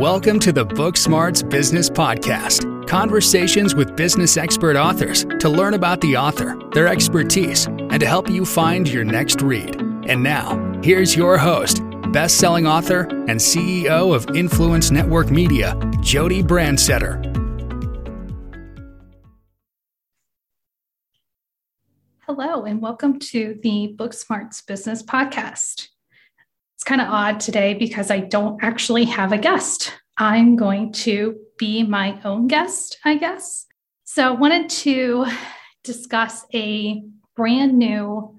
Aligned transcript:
Welcome 0.00 0.40
to 0.40 0.50
the 0.50 0.64
Book 0.64 0.96
Smarts 0.96 1.42
Business 1.42 1.90
Podcast. 1.90 2.88
Conversations 2.88 3.74
with 3.74 3.96
business 3.96 4.38
expert 4.38 4.74
authors 4.74 5.26
to 5.40 5.50
learn 5.50 5.74
about 5.74 6.00
the 6.00 6.16
author, 6.16 6.58
their 6.72 6.88
expertise, 6.88 7.66
and 7.66 8.00
to 8.00 8.06
help 8.06 8.30
you 8.30 8.46
find 8.46 8.88
your 8.88 9.04
next 9.04 9.42
read. 9.42 9.78
And 10.08 10.22
now, 10.22 10.80
here's 10.82 11.14
your 11.14 11.36
host, 11.36 11.82
best-selling 12.12 12.66
author 12.66 13.00
and 13.28 13.38
CEO 13.38 14.14
of 14.14 14.34
Influence 14.34 14.90
Network 14.90 15.30
Media, 15.30 15.78
Jody 16.00 16.42
Brandstetter. 16.42 17.22
Hello, 22.20 22.64
and 22.64 22.80
welcome 22.80 23.18
to 23.18 23.60
the 23.62 23.88
Book 23.88 24.14
Smarts 24.14 24.62
Business 24.62 25.02
Podcast. 25.02 25.88
It's 26.80 26.84
kind 26.88 27.02
of 27.02 27.08
odd 27.08 27.40
today 27.40 27.74
because 27.74 28.10
I 28.10 28.20
don't 28.20 28.64
actually 28.64 29.04
have 29.04 29.32
a 29.32 29.36
guest. 29.36 29.92
I'm 30.16 30.56
going 30.56 30.92
to 31.04 31.38
be 31.58 31.82
my 31.82 32.18
own 32.24 32.46
guest, 32.46 32.96
I 33.04 33.16
guess. 33.16 33.66
So, 34.04 34.28
I 34.28 34.30
wanted 34.30 34.70
to 34.70 35.26
discuss 35.84 36.46
a 36.54 37.02
brand 37.36 37.78
new 37.78 38.34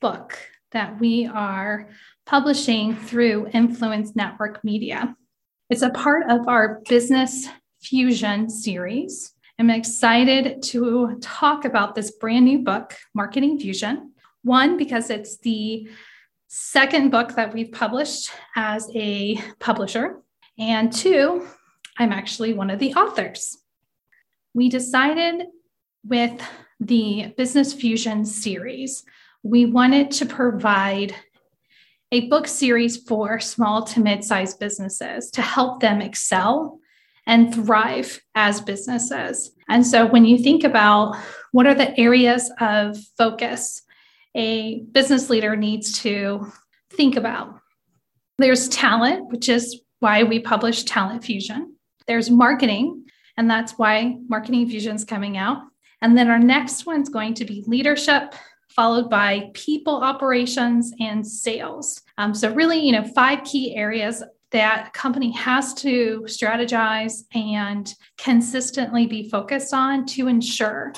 book 0.00 0.38
that 0.72 0.98
we 0.98 1.26
are 1.26 1.90
publishing 2.24 2.96
through 2.96 3.50
Influence 3.52 4.16
Network 4.16 4.64
Media. 4.64 5.14
It's 5.68 5.82
a 5.82 5.90
part 5.90 6.30
of 6.30 6.48
our 6.48 6.80
Business 6.88 7.46
Fusion 7.82 8.48
series. 8.48 9.34
I'm 9.58 9.68
excited 9.68 10.62
to 10.62 11.18
talk 11.20 11.66
about 11.66 11.94
this 11.94 12.10
brand 12.10 12.46
new 12.46 12.60
book, 12.60 12.96
Marketing 13.12 13.60
Fusion. 13.60 14.14
One, 14.44 14.78
because 14.78 15.10
it's 15.10 15.36
the 15.40 15.90
second 16.48 17.10
book 17.10 17.34
that 17.34 17.52
we've 17.52 17.72
published 17.72 18.30
as 18.54 18.90
a 18.94 19.40
publisher. 19.58 20.22
And 20.58 20.92
two, 20.92 21.46
I'm 21.98 22.12
actually 22.12 22.54
one 22.54 22.70
of 22.70 22.78
the 22.78 22.94
authors. 22.94 23.58
We 24.54 24.68
decided 24.68 25.46
with 26.04 26.40
the 26.80 27.34
Business 27.36 27.72
Fusion 27.72 28.24
series, 28.24 29.04
we 29.42 29.66
wanted 29.66 30.10
to 30.12 30.26
provide 30.26 31.14
a 32.12 32.28
book 32.28 32.46
series 32.46 32.96
for 32.96 33.40
small 33.40 33.82
to 33.84 34.00
mid 34.00 34.22
sized 34.22 34.60
businesses 34.60 35.30
to 35.32 35.42
help 35.42 35.80
them 35.80 36.00
excel 36.00 36.78
and 37.26 37.52
thrive 37.52 38.20
as 38.34 38.60
businesses. 38.60 39.52
And 39.68 39.84
so 39.84 40.06
when 40.06 40.24
you 40.24 40.38
think 40.38 40.62
about 40.62 41.16
what 41.50 41.66
are 41.66 41.74
the 41.74 41.98
areas 41.98 42.52
of 42.60 42.96
focus 43.18 43.82
a 44.36 44.80
business 44.92 45.30
leader 45.30 45.56
needs 45.56 45.98
to 46.00 46.52
think 46.90 47.16
about. 47.16 47.58
There's 48.38 48.68
talent, 48.68 49.30
which 49.30 49.48
is 49.48 49.80
why 50.00 50.22
we 50.22 50.38
publish 50.38 50.84
Talent 50.84 51.24
Fusion. 51.24 51.74
There's 52.06 52.30
marketing, 52.30 53.06
and 53.36 53.50
that's 53.50 53.72
why 53.72 54.18
Marketing 54.28 54.68
Fusion 54.68 54.94
is 54.94 55.04
coming 55.04 55.36
out. 55.36 55.62
And 56.02 56.16
then 56.16 56.28
our 56.28 56.38
next 56.38 56.86
one's 56.86 57.08
going 57.08 57.34
to 57.34 57.46
be 57.46 57.64
leadership, 57.66 58.34
followed 58.68 59.08
by 59.08 59.50
people 59.54 59.96
operations 59.96 60.92
and 61.00 61.26
sales. 61.26 62.02
Um, 62.18 62.34
so, 62.34 62.52
really, 62.52 62.78
you 62.78 62.92
know, 62.92 63.04
five 63.14 63.42
key 63.44 63.74
areas 63.74 64.22
that 64.52 64.88
a 64.88 64.90
company 64.90 65.32
has 65.32 65.72
to 65.74 66.22
strategize 66.26 67.24
and 67.34 67.92
consistently 68.18 69.06
be 69.06 69.28
focused 69.30 69.72
on 69.72 70.04
to 70.06 70.28
ensure 70.28 70.92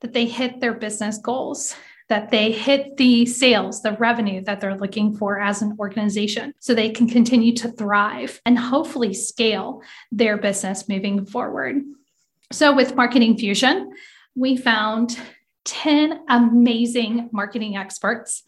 that 0.00 0.12
they 0.12 0.24
hit 0.24 0.60
their 0.60 0.74
business 0.74 1.18
goals 1.18 1.74
that 2.08 2.30
they 2.30 2.50
hit 2.52 2.96
the 2.96 3.26
sales, 3.26 3.82
the 3.82 3.92
revenue 3.92 4.42
that 4.44 4.60
they're 4.60 4.76
looking 4.76 5.16
for 5.16 5.38
as 5.38 5.60
an 5.60 5.76
organization 5.78 6.54
so 6.58 6.74
they 6.74 6.90
can 6.90 7.06
continue 7.06 7.54
to 7.54 7.70
thrive 7.70 8.40
and 8.46 8.58
hopefully 8.58 9.12
scale 9.12 9.82
their 10.10 10.38
business 10.38 10.88
moving 10.88 11.26
forward. 11.26 11.82
So, 12.50 12.74
with 12.74 12.96
Marketing 12.96 13.36
Fusion, 13.36 13.92
we 14.34 14.56
found 14.56 15.18
10 15.66 16.24
amazing 16.28 17.28
marketing 17.30 17.76
experts 17.76 18.42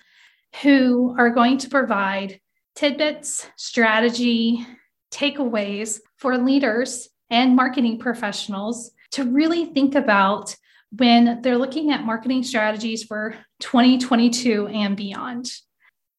who 0.62 1.15
are 1.19 1.31
going 1.31 1.59
to 1.59 1.69
provide 1.69 2.41
tidbits, 2.75 3.47
strategy, 3.56 4.66
takeaways 5.10 6.00
for 6.16 6.38
leaders 6.38 7.09
and 7.28 7.54
marketing 7.54 7.99
professionals 7.99 8.93
to 9.12 9.25
really 9.25 9.66
think 9.66 9.94
about 9.94 10.56
when 10.92 11.42
they're 11.42 11.58
looking 11.58 11.90
at 11.90 12.04
marketing 12.04 12.42
strategies 12.42 13.04
for 13.04 13.36
2022 13.60 14.66
and 14.68 14.96
beyond. 14.96 15.50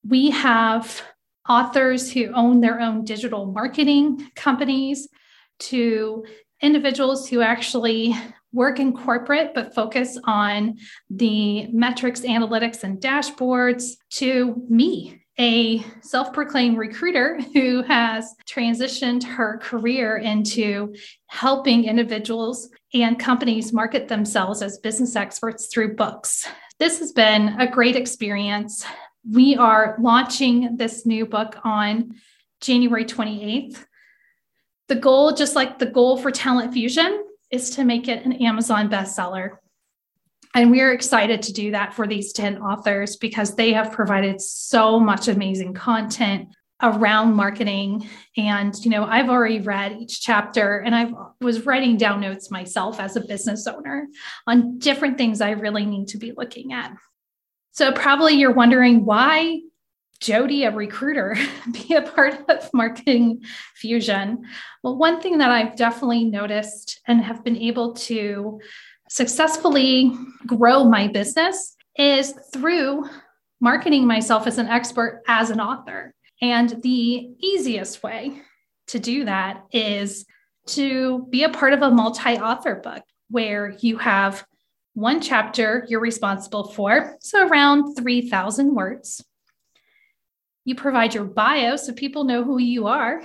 We 0.07 0.31
have 0.31 1.01
authors 1.47 2.11
who 2.11 2.31
own 2.33 2.61
their 2.61 2.79
own 2.79 3.03
digital 3.03 3.45
marketing 3.45 4.29
companies 4.35 5.09
to 5.59 6.25
individuals 6.61 7.27
who 7.27 7.41
actually 7.41 8.15
work 8.53 8.79
in 8.79 8.93
corporate 8.93 9.53
but 9.53 9.73
focus 9.73 10.17
on 10.25 10.77
the 11.09 11.67
metrics, 11.67 12.21
analytics, 12.21 12.83
and 12.83 12.99
dashboards 12.99 13.93
to 14.11 14.63
me 14.69 15.21
a 15.39 15.83
self 16.01 16.33
proclaimed 16.33 16.77
recruiter 16.77 17.39
who 17.53 17.81
has 17.83 18.35
transitioned 18.47 19.23
her 19.23 19.57
career 19.57 20.17
into 20.17 20.93
helping 21.27 21.85
individuals 21.85 22.69
and 22.93 23.19
companies 23.19 23.71
market 23.71 24.07
themselves 24.07 24.61
as 24.61 24.77
business 24.77 25.15
experts 25.15 25.67
through 25.67 25.95
books. 25.95 26.47
This 26.79 26.99
has 26.99 27.11
been 27.11 27.59
a 27.59 27.67
great 27.67 27.95
experience. 27.95 28.85
We 29.29 29.55
are 29.55 29.95
launching 29.99 30.77
this 30.77 31.05
new 31.05 31.25
book 31.25 31.57
on 31.63 32.15
January 32.59 33.05
28th. 33.05 33.85
The 34.87 34.95
goal, 34.95 35.33
just 35.33 35.55
like 35.55 35.79
the 35.79 35.85
goal 35.85 36.17
for 36.17 36.31
Talent 36.31 36.73
Fusion, 36.73 37.23
is 37.49 37.69
to 37.71 37.85
make 37.85 38.07
it 38.07 38.25
an 38.25 38.33
Amazon 38.33 38.89
bestseller. 38.89 39.57
And 40.53 40.69
we're 40.69 40.91
excited 40.91 41.41
to 41.43 41.53
do 41.53 41.71
that 41.71 41.93
for 41.93 42.07
these 42.07 42.33
10 42.33 42.57
authors 42.57 43.15
because 43.15 43.55
they 43.55 43.71
have 43.71 43.93
provided 43.93 44.41
so 44.41 44.99
much 44.99 45.29
amazing 45.29 45.73
content 45.73 46.49
around 46.81 47.35
marketing. 47.35 48.07
And 48.37 48.73
you 48.83 48.91
know 48.91 49.03
i've 49.05 49.29
already 49.29 49.59
read 49.59 49.97
each 49.99 50.21
chapter 50.21 50.79
and 50.79 50.95
i 50.95 51.11
was 51.41 51.65
writing 51.65 51.97
down 51.97 52.21
notes 52.21 52.49
myself 52.49 52.99
as 52.99 53.15
a 53.15 53.21
business 53.21 53.67
owner 53.67 54.07
on 54.47 54.79
different 54.79 55.17
things 55.17 55.41
i 55.41 55.51
really 55.51 55.85
need 55.85 56.07
to 56.09 56.17
be 56.17 56.31
looking 56.35 56.73
at. 56.73 56.93
So 57.73 57.91
probably 57.91 58.33
you're 58.33 58.53
wondering 58.53 59.05
why 59.05 59.61
jody 60.19 60.63
a 60.65 60.71
recruiter 60.71 61.35
be 61.71 61.95
a 61.95 62.01
part 62.01 62.49
of 62.49 62.69
marketing 62.73 63.43
fusion? 63.75 64.43
Well 64.83 64.97
one 64.97 65.21
thing 65.21 65.37
that 65.39 65.51
i've 65.51 65.75
definitely 65.75 66.25
noticed 66.25 67.01
and 67.07 67.23
have 67.23 67.43
been 67.43 67.57
able 67.57 67.93
to 67.93 68.59
successfully 69.09 70.13
grow 70.45 70.85
my 70.85 71.07
business 71.07 71.75
is 71.97 72.33
through 72.53 73.03
marketing 73.59 74.07
myself 74.07 74.47
as 74.47 74.57
an 74.57 74.67
expert 74.67 75.21
as 75.27 75.49
an 75.49 75.59
author. 75.59 76.13
And 76.41 76.81
the 76.81 77.31
easiest 77.39 78.01
way 78.03 78.41
to 78.87 78.99
do 78.99 79.25
that 79.25 79.65
is 79.71 80.25
to 80.67 81.27
be 81.29 81.43
a 81.43 81.49
part 81.49 81.73
of 81.73 81.81
a 81.81 81.91
multi 81.91 82.37
author 82.37 82.75
book 82.75 83.03
where 83.29 83.75
you 83.79 83.97
have 83.97 84.45
one 84.93 85.21
chapter 85.21 85.85
you're 85.87 86.01
responsible 86.01 86.71
for, 86.71 87.17
so 87.21 87.47
around 87.47 87.95
3,000 87.95 88.75
words. 88.75 89.23
You 90.65 90.75
provide 90.75 91.13
your 91.13 91.23
bio 91.23 91.75
so 91.75 91.93
people 91.93 92.23
know 92.23 92.43
who 92.43 92.59
you 92.59 92.87
are, 92.87 93.21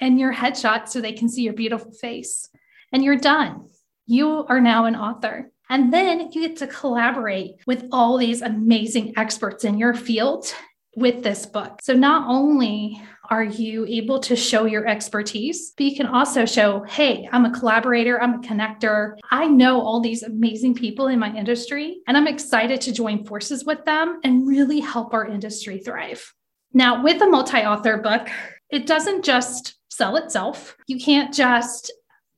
and 0.00 0.18
your 0.18 0.32
headshot 0.32 0.88
so 0.88 1.00
they 1.00 1.12
can 1.12 1.28
see 1.28 1.42
your 1.42 1.52
beautiful 1.52 1.92
face, 1.92 2.48
and 2.92 3.04
you're 3.04 3.16
done 3.16 3.68
you 4.10 4.44
are 4.48 4.60
now 4.60 4.86
an 4.86 4.96
author. 4.96 5.52
And 5.68 5.92
then 5.92 6.32
you 6.32 6.48
get 6.48 6.56
to 6.56 6.66
collaborate 6.66 7.52
with 7.64 7.86
all 7.92 8.18
these 8.18 8.42
amazing 8.42 9.12
experts 9.16 9.64
in 9.64 9.78
your 9.78 9.94
field 9.94 10.52
with 10.96 11.22
this 11.22 11.46
book. 11.46 11.80
So 11.82 11.94
not 11.94 12.28
only 12.28 13.00
are 13.30 13.44
you 13.44 13.86
able 13.86 14.18
to 14.18 14.34
show 14.34 14.64
your 14.64 14.88
expertise, 14.88 15.72
but 15.76 15.86
you 15.86 15.96
can 15.96 16.06
also 16.06 16.44
show, 16.44 16.82
hey, 16.82 17.28
I'm 17.30 17.44
a 17.44 17.52
collaborator, 17.52 18.20
I'm 18.20 18.34
a 18.34 18.46
connector. 18.46 19.16
I 19.30 19.46
know 19.46 19.80
all 19.80 20.00
these 20.00 20.24
amazing 20.24 20.74
people 20.74 21.06
in 21.06 21.20
my 21.20 21.32
industry, 21.34 22.00
and 22.08 22.16
I'm 22.16 22.26
excited 22.26 22.80
to 22.82 22.92
join 22.92 23.24
forces 23.24 23.64
with 23.64 23.84
them 23.84 24.18
and 24.24 24.48
really 24.48 24.80
help 24.80 25.14
our 25.14 25.26
industry 25.26 25.78
thrive. 25.78 26.34
Now, 26.72 27.04
with 27.04 27.22
a 27.22 27.26
multi 27.26 27.58
author 27.58 27.98
book, 27.98 28.28
it 28.68 28.86
doesn't 28.86 29.24
just 29.24 29.76
sell 29.90 30.16
itself. 30.16 30.76
You 30.88 30.98
can't 30.98 31.32
just 31.32 31.92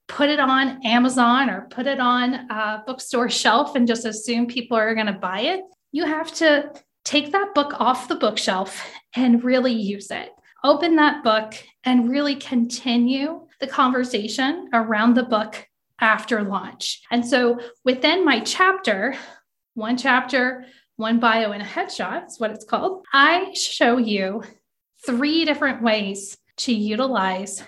put 0.09 0.29
it 0.29 0.41
on 0.41 0.85
Amazon 0.85 1.49
or 1.49 1.69
put 1.71 1.87
it 1.87 2.01
on 2.01 2.35
a 2.51 2.83
bookstore 2.87 3.31
shelf 3.31 3.77
and 3.77 3.89
just 3.89 4.05
assume 4.05 4.47
people 4.47 4.77
are 4.77 4.95
going 4.95 5.07
to 5.07 5.13
buy 5.13 5.41
it. 5.41 5.61
You 5.91 6.05
have 6.05 6.33
to 6.35 6.71
take 7.05 7.33
that 7.33 7.55
book 7.55 7.81
off 7.81 8.09
the 8.09 8.15
bookshelf 8.15 8.85
and 9.15 9.45
really 9.45 9.73
use 9.73 10.11
it. 10.11 10.31
Open 10.65 10.97
that 10.97 11.25
book 11.25 11.55
and 11.85 12.11
really 12.11 12.37
continue 12.37 13.47
the 13.61 13.67
conversation 13.67 14.69
around 14.73 15.15
the 15.15 15.25
book 15.25 15.67
after 16.01 16.43
launch. 16.43 17.03
And 17.11 17.27
so 17.27 17.61
within 17.85 18.25
my 18.25 18.41
chapter, 18.41 19.15
one 19.75 19.97
chapter, 19.97 20.65
one 20.97 21.19
bio, 21.19 21.53
and 21.53 21.63
a 21.63 21.67
headshot 21.67 22.27
is 22.27 22.39
what 22.39 22.51
it's 22.51 22.65
called, 22.65 23.05
I 23.13 23.53
show 23.55 23.97
you 23.99 24.43
three 25.05 25.45
different 25.45 25.83
ways 25.83 26.37
to 26.59 26.73
utilize 26.73 27.63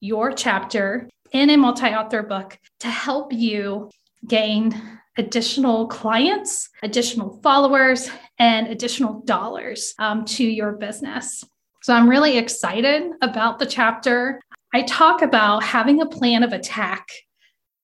your 0.00 0.32
chapter 0.32 1.08
in 1.32 1.50
a 1.50 1.56
multi 1.56 1.86
author 1.86 2.22
book 2.22 2.58
to 2.80 2.88
help 2.88 3.32
you 3.32 3.90
gain 4.26 4.80
additional 5.16 5.86
clients, 5.86 6.68
additional 6.82 7.40
followers, 7.42 8.10
and 8.38 8.68
additional 8.68 9.20
dollars 9.22 9.94
um, 9.98 10.24
to 10.24 10.44
your 10.44 10.72
business. 10.72 11.44
So 11.82 11.92
I'm 11.94 12.08
really 12.08 12.38
excited 12.38 13.10
about 13.22 13.58
the 13.58 13.66
chapter. 13.66 14.40
I 14.72 14.82
talk 14.82 15.22
about 15.22 15.62
having 15.62 16.00
a 16.00 16.06
plan 16.06 16.42
of 16.42 16.52
attack 16.52 17.08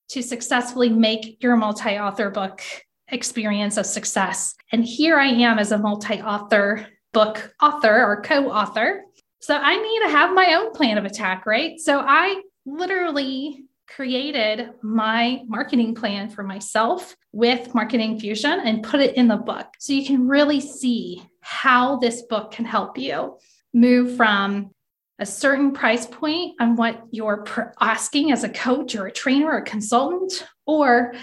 to 0.09 0.23
successfully 0.23 0.89
make 0.89 1.41
your 1.41 1.55
multi 1.55 1.97
author 1.99 2.29
book 2.29 2.61
experience 3.09 3.77
a 3.77 3.83
success. 3.83 4.55
And 4.71 4.83
here 4.83 5.17
I 5.17 5.27
am 5.27 5.59
as 5.59 5.71
a 5.71 5.77
multi 5.77 6.21
author 6.21 6.87
book 7.13 7.53
author 7.61 8.03
or 8.03 8.21
co 8.21 8.49
author. 8.49 9.03
So 9.41 9.55
I 9.55 9.77
need 9.81 9.99
to 10.07 10.09
have 10.09 10.33
my 10.33 10.55
own 10.55 10.71
plan 10.73 10.97
of 10.97 11.05
attack, 11.05 11.45
right? 11.45 11.79
So 11.79 11.99
I 11.99 12.41
literally 12.65 13.65
created 13.95 14.69
my 14.81 15.41
marketing 15.47 15.95
plan 15.95 16.29
for 16.29 16.43
myself 16.43 17.15
with 17.31 17.73
Marketing 17.73 18.19
Fusion 18.19 18.59
and 18.59 18.83
put 18.83 18.99
it 18.99 19.15
in 19.15 19.27
the 19.27 19.37
book. 19.37 19.67
So 19.79 19.93
you 19.93 20.05
can 20.05 20.27
really 20.27 20.61
see 20.61 21.23
how 21.41 21.97
this 21.97 22.21
book 22.23 22.51
can 22.51 22.65
help 22.65 22.97
you 22.97 23.37
move 23.73 24.15
from 24.15 24.71
a 25.19 25.25
certain 25.25 25.73
price 25.73 26.05
point 26.05 26.55
on 26.61 26.75
what 26.75 27.01
you're 27.11 27.45
asking 27.79 28.31
as 28.31 28.43
a 28.43 28.49
coach 28.49 28.95
or 28.95 29.07
a 29.07 29.11
trainer 29.11 29.47
or 29.47 29.57
a 29.57 29.63
consultant 29.63 30.47
or 30.65 31.13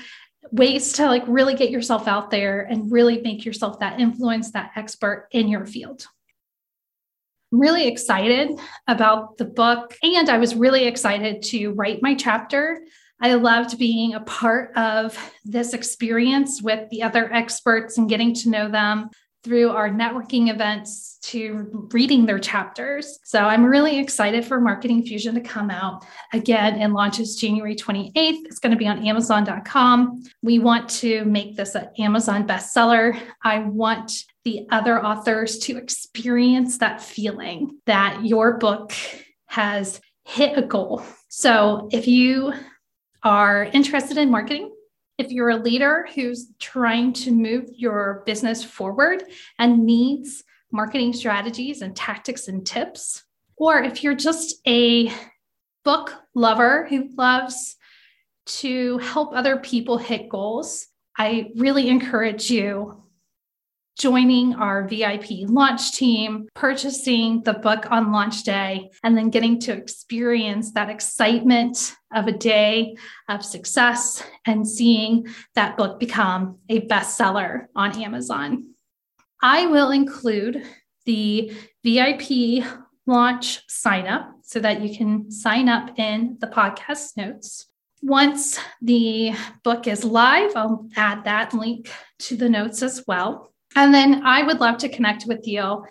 ways 0.50 0.92
to 0.94 1.06
like 1.06 1.24
really 1.26 1.54
get 1.54 1.70
yourself 1.70 2.06
out 2.06 2.30
there 2.30 2.60
and 2.60 2.92
really 2.92 3.20
make 3.22 3.44
yourself 3.44 3.80
that 3.80 4.00
influence 4.00 4.52
that 4.52 4.70
expert 4.76 5.28
in 5.32 5.48
your 5.48 5.66
field 5.66 6.06
I'm 7.52 7.60
really 7.60 7.86
excited 7.86 8.58
about 8.88 9.38
the 9.38 9.44
book 9.44 9.94
and 10.02 10.28
i 10.28 10.38
was 10.38 10.54
really 10.54 10.84
excited 10.84 11.42
to 11.42 11.70
write 11.70 12.02
my 12.02 12.14
chapter 12.14 12.80
I 13.20 13.34
loved 13.34 13.78
being 13.78 14.14
a 14.14 14.20
part 14.20 14.76
of 14.76 15.16
this 15.44 15.72
experience 15.72 16.60
with 16.60 16.88
the 16.90 17.02
other 17.02 17.32
experts 17.32 17.96
and 17.96 18.08
getting 18.08 18.34
to 18.34 18.50
know 18.50 18.68
them 18.68 19.08
through 19.42 19.70
our 19.70 19.88
networking 19.88 20.52
events 20.52 21.18
to 21.22 21.88
reading 21.92 22.26
their 22.26 22.38
chapters. 22.38 23.20
So 23.24 23.44
I'm 23.44 23.64
really 23.64 24.00
excited 24.00 24.44
for 24.44 24.60
Marketing 24.60 25.04
Fusion 25.04 25.36
to 25.36 25.40
come 25.40 25.70
out 25.70 26.04
again 26.32 26.74
and 26.80 26.92
launches 26.92 27.36
January 27.36 27.76
28th. 27.76 28.10
It's 28.44 28.58
going 28.58 28.72
to 28.72 28.76
be 28.76 28.88
on 28.88 29.06
Amazon.com. 29.06 30.24
We 30.42 30.58
want 30.58 30.88
to 30.90 31.24
make 31.26 31.56
this 31.56 31.76
an 31.76 31.88
Amazon 31.98 32.46
bestseller. 32.46 33.18
I 33.42 33.60
want 33.60 34.24
the 34.46 34.64
other 34.70 35.04
authors 35.04 35.58
to 35.58 35.76
experience 35.76 36.78
that 36.78 37.02
feeling 37.02 37.80
that 37.84 38.24
your 38.24 38.58
book 38.58 38.92
has 39.46 40.00
hit 40.24 40.56
a 40.56 40.62
goal. 40.62 41.02
So 41.26 41.88
if 41.90 42.06
you 42.06 42.52
are 43.24 43.64
interested 43.64 44.16
in 44.16 44.30
marketing, 44.30 44.72
if 45.18 45.32
you're 45.32 45.50
a 45.50 45.56
leader 45.56 46.06
who's 46.14 46.52
trying 46.60 47.12
to 47.14 47.32
move 47.32 47.70
your 47.74 48.22
business 48.24 48.62
forward 48.62 49.24
and 49.58 49.84
needs 49.84 50.44
marketing 50.70 51.12
strategies 51.12 51.82
and 51.82 51.96
tactics 51.96 52.46
and 52.46 52.64
tips, 52.64 53.24
or 53.56 53.82
if 53.82 54.04
you're 54.04 54.14
just 54.14 54.60
a 54.64 55.12
book 55.84 56.14
lover 56.36 56.86
who 56.88 57.08
loves 57.16 57.74
to 58.46 58.98
help 58.98 59.34
other 59.34 59.56
people 59.56 59.98
hit 59.98 60.28
goals, 60.28 60.86
I 61.18 61.50
really 61.56 61.88
encourage 61.88 62.48
you 62.48 63.02
joining 63.96 64.54
our 64.54 64.86
VIP 64.86 65.48
launch 65.48 65.92
team, 65.92 66.48
purchasing 66.54 67.42
the 67.42 67.54
book 67.54 67.90
on 67.90 68.12
launch 68.12 68.42
day, 68.42 68.90
and 69.02 69.16
then 69.16 69.30
getting 69.30 69.58
to 69.60 69.72
experience 69.72 70.72
that 70.72 70.90
excitement 70.90 71.94
of 72.14 72.26
a 72.26 72.32
day 72.32 72.96
of 73.28 73.44
success 73.44 74.22
and 74.44 74.68
seeing 74.68 75.26
that 75.54 75.76
book 75.76 75.98
become 75.98 76.58
a 76.68 76.80
bestseller 76.82 77.66
on 77.74 78.02
Amazon. 78.02 78.74
I 79.42 79.66
will 79.66 79.90
include 79.90 80.62
the 81.06 81.52
VIP 81.82 82.64
launch 83.06 83.62
sign 83.68 84.06
up 84.06 84.32
so 84.42 84.60
that 84.60 84.82
you 84.82 84.96
can 84.96 85.30
sign 85.30 85.68
up 85.68 85.98
in 85.98 86.36
the 86.40 86.48
podcast 86.48 87.16
notes. 87.16 87.66
Once 88.02 88.58
the 88.82 89.32
book 89.64 89.86
is 89.86 90.04
live, 90.04 90.52
I'll 90.54 90.88
add 90.96 91.24
that 91.24 91.54
link 91.54 91.90
to 92.20 92.36
the 92.36 92.48
notes 92.48 92.82
as 92.82 93.02
well. 93.06 93.52
And 93.76 93.92
then 93.94 94.22
I 94.24 94.42
would 94.42 94.58
love 94.58 94.78
to 94.78 94.88
connect 94.88 95.26
with 95.26 95.46
you 95.46 95.84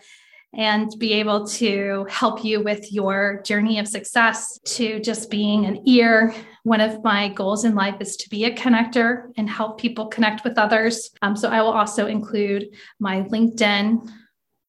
and 0.58 0.92
be 0.98 1.14
able 1.14 1.46
to 1.46 2.08
help 2.10 2.44
you 2.44 2.64
with 2.64 2.92
your 2.92 3.42
journey 3.44 3.78
of 3.78 3.88
success 3.88 4.58
to 4.66 5.00
just 5.02 5.30
being 5.30 5.66
an 5.66 5.88
ear. 5.88 6.34
One 6.64 6.82
of 6.82 7.04
my 7.04 7.30
goals 7.30 7.66
in 7.66 7.76
life 7.76 7.98
is 8.00 8.16
to 8.18 8.30
be 8.30 8.46
a 8.46 8.56
connector 8.56 9.32
and 9.38 9.50
help 9.50 9.80
people 9.80 10.08
connect 10.08 10.44
with 10.44 10.58
others. 10.58 11.12
Um, 11.22 11.36
so 11.36 11.50
I 11.50 11.62
will 11.62 11.74
also 11.74 12.08
include 12.08 12.70
my 13.00 13.22
LinkedIn 13.24 14.10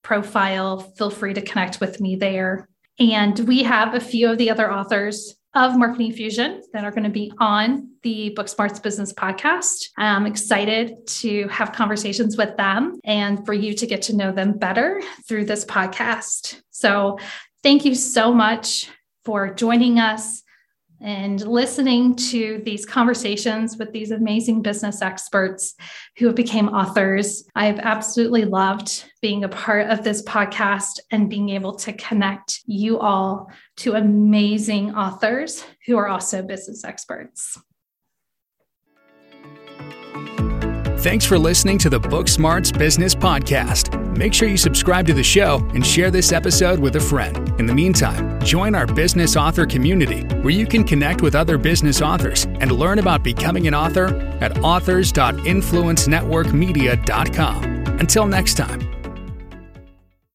profile. 0.02 0.80
Feel 0.80 1.10
free 1.10 1.34
to 1.34 1.40
connect 1.40 1.80
with 1.80 2.00
me 2.00 2.16
there. 2.16 2.68
And 2.98 3.38
we 3.40 3.62
have 3.62 3.94
a 3.94 4.00
few 4.00 4.30
of 4.30 4.38
the 4.38 4.50
other 4.50 4.72
authors 4.72 5.35
of 5.56 5.74
Marketing 5.78 6.12
Fusion 6.12 6.60
that 6.74 6.84
are 6.84 6.90
going 6.90 7.04
to 7.04 7.10
be 7.10 7.32
on 7.38 7.88
the 8.02 8.28
Book 8.30 8.46
Smarts 8.46 8.78
Business 8.78 9.10
podcast. 9.10 9.88
I'm 9.96 10.26
excited 10.26 11.06
to 11.06 11.48
have 11.48 11.72
conversations 11.72 12.36
with 12.36 12.58
them 12.58 13.00
and 13.04 13.44
for 13.46 13.54
you 13.54 13.72
to 13.72 13.86
get 13.86 14.02
to 14.02 14.14
know 14.14 14.32
them 14.32 14.58
better 14.58 15.00
through 15.26 15.46
this 15.46 15.64
podcast. 15.64 16.60
So, 16.70 17.18
thank 17.62 17.86
you 17.86 17.94
so 17.94 18.34
much 18.34 18.90
for 19.24 19.52
joining 19.52 19.98
us 19.98 20.42
and 21.00 21.40
listening 21.46 22.16
to 22.16 22.62
these 22.64 22.86
conversations 22.86 23.76
with 23.76 23.92
these 23.92 24.10
amazing 24.10 24.62
business 24.62 25.02
experts 25.02 25.74
who 26.18 26.26
have 26.26 26.34
become 26.34 26.68
authors. 26.68 27.44
I've 27.54 27.78
absolutely 27.78 28.44
loved 28.44 29.04
being 29.20 29.44
a 29.44 29.48
part 29.48 29.90
of 29.90 30.02
this 30.02 30.22
podcast 30.22 31.00
and 31.10 31.30
being 31.30 31.50
able 31.50 31.74
to 31.76 31.92
connect 31.92 32.60
you 32.66 32.98
all 32.98 33.50
to 33.78 33.94
amazing 33.94 34.94
authors 34.94 35.64
who 35.86 35.96
are 35.98 36.08
also 36.08 36.42
business 36.42 36.84
experts. 36.84 37.58
Thanks 41.06 41.24
for 41.24 41.38
listening 41.38 41.78
to 41.78 41.88
the 41.88 42.00
Book 42.00 42.26
Smarts 42.26 42.72
Business 42.72 43.14
Podcast. 43.14 44.16
Make 44.16 44.34
sure 44.34 44.48
you 44.48 44.56
subscribe 44.56 45.06
to 45.06 45.14
the 45.14 45.22
show 45.22 45.64
and 45.72 45.86
share 45.86 46.10
this 46.10 46.32
episode 46.32 46.80
with 46.80 46.96
a 46.96 47.00
friend. 47.00 47.48
In 47.60 47.66
the 47.66 47.72
meantime, 47.72 48.40
join 48.40 48.74
our 48.74 48.86
business 48.86 49.36
author 49.36 49.66
community 49.66 50.22
where 50.38 50.50
you 50.50 50.66
can 50.66 50.82
connect 50.82 51.22
with 51.22 51.36
other 51.36 51.58
business 51.58 52.02
authors 52.02 52.46
and 52.46 52.72
learn 52.72 52.98
about 52.98 53.22
becoming 53.22 53.68
an 53.68 53.74
author 53.74 54.16
at 54.40 54.58
authors.influencenetworkmedia.com. 54.64 57.64
Until 58.00 58.26
next 58.26 58.54
time. 58.54 58.85